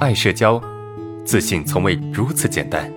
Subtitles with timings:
[0.00, 0.58] 爱社交，
[1.26, 2.90] 自信从未如此简单。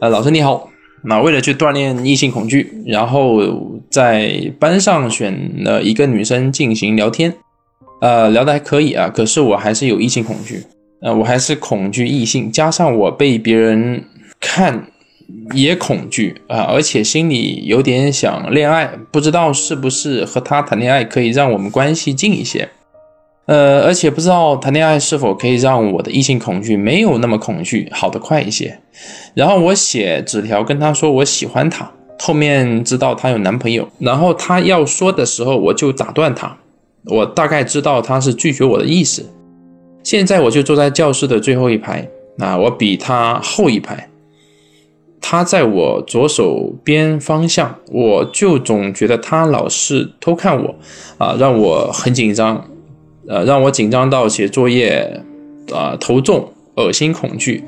[0.00, 0.68] 呃，老师你好，
[1.04, 3.40] 那为了去锻炼异性恐惧，然后
[3.88, 7.32] 在班上选了一个女生进行聊天，
[8.00, 10.64] 呃，聊的还可以啊，可是我还是有异性恐惧，
[11.02, 14.04] 呃，我还是恐惧异性，加上我被别人
[14.40, 14.88] 看
[15.52, 22.68] 也恐惧啊，而且心里有点想恋爱，不知道是不是和他谈恋爱可以让我们关系近一些。
[23.46, 28.78] 呃，而且不知道谈恋爱是否可以让我的异性恐惧没有那么恐惧，好得快一些。
[29.34, 31.90] 然后我写纸条跟他说我喜欢他，
[32.20, 36.56] 后面知道她有男朋友，然后他要说的时候我就打断他，
[37.06, 39.28] 我大概知道他是拒绝我的意思。
[40.04, 44.08] 现在我就坐在教室的最后一排，啊，我比他后一排，
[45.30, 50.74] 他在我左手边方向，我就总觉得他老是偷看我，
[51.18, 52.68] 啊，让我很紧张。
[53.28, 55.22] 呃，让我紧张到写作业，
[55.72, 57.62] 啊，头重、恶心、恐惧，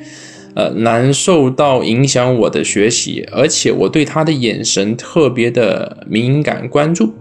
[0.56, 7.14] 呃，难受到影响我的学习，而且我对他的眼神特别的敏感关注，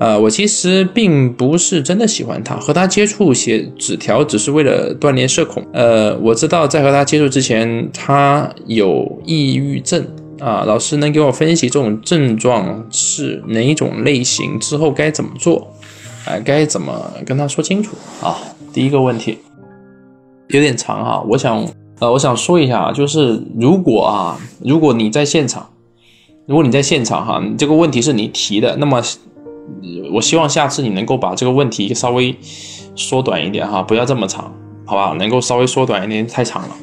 [0.00, 5.62] 呃，我其实并不是真的喜欢他，和他接触写纸条只是为了锻炼社恐。
[5.74, 10.02] 呃，我知道在和他接触之前，他有抑郁症，
[10.38, 15.70] 啊，老师能给我分析这种症状是哪一种类型，之后该怎么做？
[16.24, 18.38] 哎，该怎么跟他说清楚啊？
[18.72, 19.36] 第一个问题
[20.48, 21.62] 有点长哈，我想
[21.98, 25.68] 呃，我想说一下啊，就是如果啊，如果你在现场，
[26.46, 29.02] 如果你在现场哈，这个问题是你提的，那么
[30.12, 32.34] 我希望下次你能够把这个问题稍微
[32.96, 34.52] 缩短一点哈，不要这么长，
[34.84, 35.14] 好吧？
[35.18, 36.76] 能够稍微缩短一点，太长了。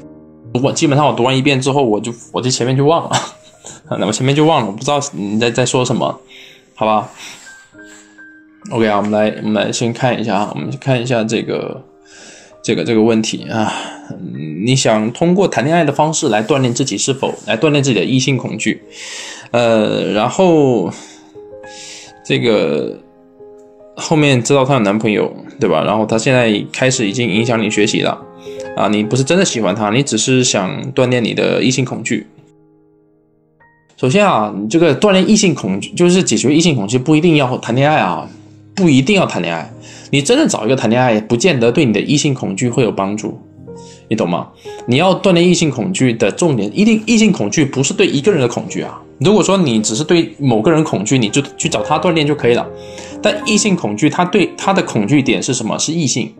[0.63, 3.15] 我基本上我读完一遍之后，我就我这前面就忘了，
[3.99, 6.19] 那我前面就忘了，我不知道你在在说什么，
[6.73, 7.09] 好吧
[8.71, 11.83] ？OK 啊，我们来，我们来先看一下啊，我们看一下这个，
[12.63, 13.71] 这个这个问题啊，
[14.63, 18.81] 你想通过谈恋爱的方式来锻炼自己是否来锻炼自己的异性恐惧？
[19.51, 20.91] 呃，然后
[22.27, 22.99] 这个
[23.95, 25.81] 后面知道她有男朋友，对吧？
[25.85, 28.21] 然后她现在开始已经影响你学习了
[28.75, 32.27] 啊，你不是真的喜欢她，你只是想锻炼你的异性恐惧。
[33.95, 38.29] 首先啊，你这个锻炼异性恐惧，就是解决异性恐惧，不一定要谈恋爱啊。
[38.75, 39.73] 不一定要谈恋爱，
[40.11, 43.41] 你真的找一个谈恋爱，不见得对你的异性恐惧会有帮助，
[44.09, 44.47] 你懂吗？
[44.85, 49.01] 你要锻炼异性恐惧的重点，一定异性恐惧不是对一个人的恐惧啊。
[49.19, 52.65] 如果说你只是对某个人恐惧，你就去找他锻炼就可以了。
[53.21, 55.77] 但异性恐惧，他对他的恐惧点是什么？
[55.77, 56.33] 是异性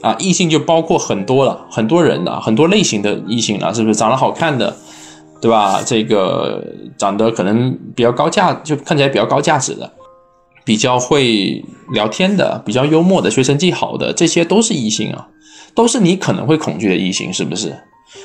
[0.00, 3.94] 啊，异性就包括很多了，很多人了很多类型的异性了，是不是？
[3.94, 4.74] 长得好看的，
[5.40, 5.82] 对吧？
[5.84, 6.64] 这个
[6.96, 9.90] 长得可能比较高价，就看起来比较高价值的。
[10.66, 15.28] 比较会聊天的，比较幽默的，学成绩好的，这些都是异性啊，
[15.74, 17.74] 都是你可能会恐惧的异性，是不是？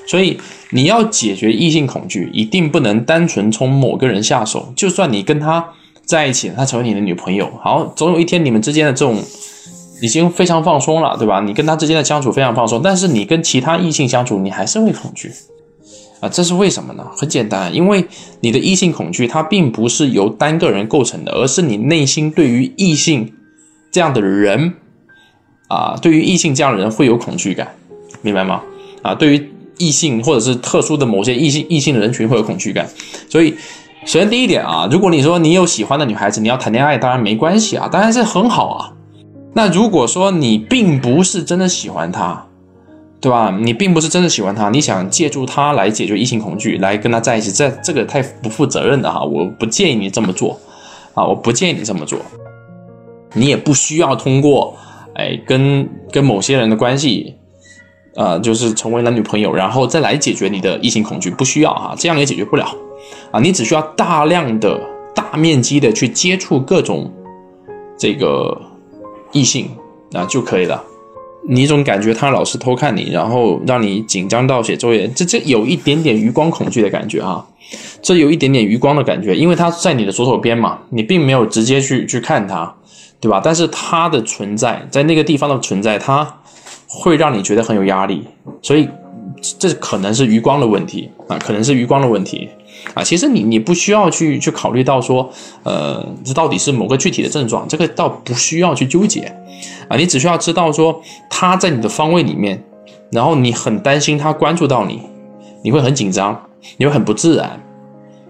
[0.07, 0.39] 所以
[0.71, 4.71] 你要解决异性恐惧，一定不能单纯从某个人下手。
[4.75, 5.65] 就算你跟他
[6.05, 9.17] 在一起，他成为你的女朋友，好，总有一天你们之间的这种
[10.01, 11.41] 已经非常放松了，对吧？
[11.41, 15.31] 你跟他之间的相处非常放松，但是你跟其他异性相处，你还是会恐惧。
[16.19, 17.07] 啊，这是为什么呢？
[17.15, 18.05] 很简单，因为
[18.41, 23.31] 你的异性恐惧它并不是由单个人构成的，而是你内心对于异性
[23.91, 24.73] 这样的人，
[25.69, 27.73] 啊，对于异性这样的人会有恐惧感，
[28.21, 28.61] 明白吗？
[29.01, 32.85] 啊，对于异性或者是特殊的某些异性异性的人群会有恐惧感。
[33.29, 33.51] 所以，
[34.05, 38.93] 首先第一点啊，如果你说你有喜欢的女孩子，你要谈恋爱，当然没关系啊，当然是很好啊。
[39.53, 42.45] 那如果说你并不是真的喜欢她，
[43.21, 43.53] 对吧？
[43.61, 49.21] 你并不是真的喜欢他，你想借助他来解决异性恐惧，来跟他在一起，这这个太不负责任的哈！
[49.21, 50.57] 我不建议你这么做，
[51.13, 52.17] 啊，我不建议你这么做。
[53.33, 54.73] 你也不需要通过，
[55.19, 57.35] 哎，跟跟某些人的关系，
[58.15, 62.65] 呃，就是成为男女朋友，然后再来解决你的异性恐惧，不需要哈，这样也解决不了，
[63.31, 64.79] 啊，你只需要大量的、
[65.13, 67.11] 大面积的去接触各种
[67.97, 68.61] 这个
[69.33, 69.69] 异性
[70.13, 70.81] 啊就可以了。
[71.47, 77.45] 你总感觉他老是偷看你，然后让你紧张到写作业，这这有一点点余光恐惧的感觉哈，
[78.01, 82.75] 这有一点点余光的感觉，因为他在你的左手边嘛，你并没有直接去去看他，
[83.19, 83.41] 对吧？
[83.43, 86.39] 但是他的存在在那个地方的存在，他
[86.87, 88.25] 会让你觉得很有压力，
[88.61, 88.87] 所以
[89.57, 92.49] 这可能是余光的问题啊，可能是余光的问题。
[92.93, 95.29] 啊，其实你你不需要去去考虑到说，
[95.63, 99.21] 呃，这到底是某个具体的症状，这个倒不需要去纠结，
[99.89, 102.63] 啊，你只需要知道说他在你的方位里面，
[103.11, 105.01] 然后你很担心他关注到你，
[105.61, 106.41] 你会很紧张，
[106.77, 107.61] 你会很不自然，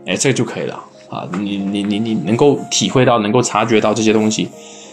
[0.08, 4.48] 哎，这个就可以了，啊，你你你你能够体会到，能够察觉到这些东西，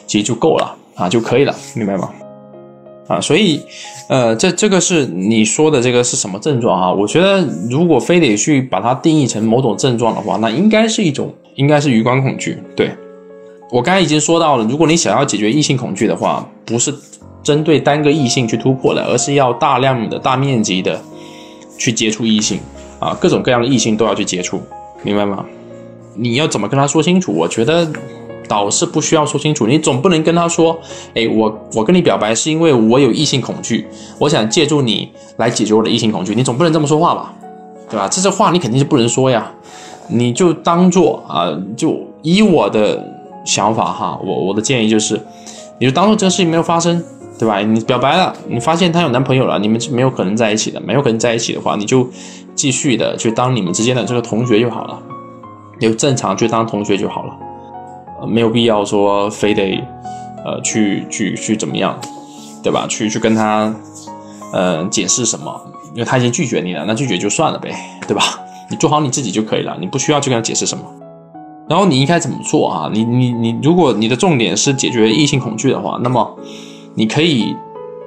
[0.07, 2.11] 其实就够了啊，就可以了，明白吗？
[3.09, 3.61] 啊，所以，
[4.09, 6.93] 呃，这这个是你说的这个是什么症状啊？
[6.93, 7.41] 我觉得
[7.71, 12.59] 如果非得去把它定义成某种症状的话，那应该是一种，应该是余光恐惧。
[12.75, 12.91] 对
[13.71, 16.93] 我刚才已经说到了，如果你想要解决异性恐惧的话，不是
[17.45, 21.01] 针对单个异性去突破的，而是要大量的大面积的
[21.79, 22.59] 去接触异性
[22.99, 24.61] 啊，各种各样的异性都要去接触，
[25.05, 25.45] 明白吗？
[26.17, 27.33] 你要怎么跟他说清楚？
[27.33, 27.89] 我觉得。
[28.49, 30.79] 倒是不需要说清楚，你总不能跟他说，
[31.17, 33.85] 哎，我我跟你表白是因为我有异性恐惧，
[34.21, 37.35] 我想借助你来解决我的异性恐惧，你总不能这么说话吧，
[37.91, 38.07] 对吧？
[38.07, 39.51] 这些话你肯定是不能说呀，
[40.09, 43.05] 你就当做啊，就以我的
[43.45, 45.21] 想法哈，我我的建议就是，
[45.81, 47.03] 你就当做这个事情没有发生，
[47.41, 47.59] 对吧？
[47.63, 52.09] 你表白了，你发现他有男朋友了，你们是没有可能在一起的，没有可能在一起的话，你就
[52.55, 55.03] 继续的去当你们之间的这个同学就好了，
[55.81, 57.37] 就正常去当同学就好了。
[58.21, 59.83] 呃，没有必要说非得，
[60.45, 61.99] 呃，去去去怎么样，
[62.63, 62.87] 对吧？
[62.89, 63.75] 去去跟他，
[64.53, 65.61] 呃，解释什么？
[65.93, 67.75] 因为他已经拒绝你了，那拒绝就算了呗，
[68.07, 68.23] 对吧？
[68.71, 70.85] 你做好你自己就可以了，你不需要去跟他解释什么。
[71.69, 72.91] 然后你应该怎么做啊？
[72.93, 76.39] 你你你，如果你的重点是解决异性恐惧的话，那么
[76.95, 77.55] 你可以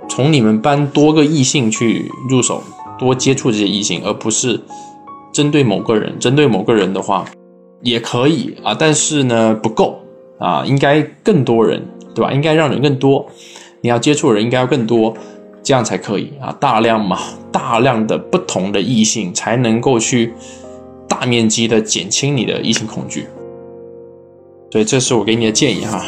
[0.08, 2.64] 从你们班多个异性去入手，
[2.98, 4.60] 多接触这些异性，而不是
[5.32, 6.18] 针对某个人。
[6.20, 7.26] 针对某个人的话。
[7.82, 10.00] 也可以啊，但是呢不够
[10.38, 11.82] 啊，应该更多人，
[12.14, 12.32] 对吧？
[12.32, 13.26] 应该让人更多，
[13.82, 15.14] 你要接触的人应该要更多，
[15.64, 17.18] 这样才可以啊，大量嘛，
[17.52, 20.34] 大量的不同的异性才能够去
[21.08, 23.28] 大面积的减轻你的异性恐惧，
[24.72, 26.04] 所以这是我给你的建议哈。